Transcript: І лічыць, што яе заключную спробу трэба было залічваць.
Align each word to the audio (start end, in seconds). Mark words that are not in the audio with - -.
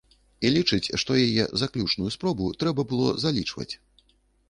І 0.47 0.51
лічыць, 0.55 0.91
што 1.03 1.19
яе 1.25 1.45
заключную 1.65 2.09
спробу 2.19 2.51
трэба 2.65 2.89
было 2.95 3.07
залічваць. 3.29 3.73